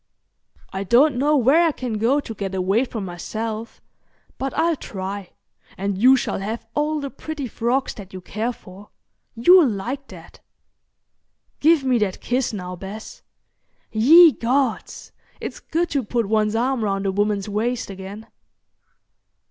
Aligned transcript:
"I 0.73 0.83
don't 0.83 1.15
know 1.17 1.37
where 1.37 1.61
I 1.67 1.71
can 1.71 1.99
go 1.99 2.19
to 2.21 2.33
get 2.33 2.55
away 2.55 2.85
from 2.85 3.05
myself, 3.05 3.83
but 4.39 4.51
I'll 4.57 4.75
try, 4.75 5.29
and 5.77 5.95
you 5.95 6.17
shall 6.17 6.39
have 6.39 6.65
all 6.73 6.99
the 6.99 7.11
pretty 7.11 7.47
frocks 7.47 7.93
that 7.93 8.11
you 8.11 8.19
care 8.19 8.51
for. 8.51 8.89
You'll 9.35 9.69
like 9.69 10.07
that. 10.07 10.39
Give 11.59 11.83
me 11.83 11.99
that 11.99 12.19
kiss 12.19 12.51
now, 12.51 12.75
Bess. 12.75 13.21
Ye 13.91 14.31
gods! 14.31 15.11
it's 15.39 15.59
good 15.59 15.91
to 15.91 16.03
put 16.03 16.25
one's 16.27 16.55
arm 16.55 16.83
round 16.83 17.05
a 17.05 17.11
woman's 17.11 17.47
waist 17.47 17.91
again." 17.91 18.25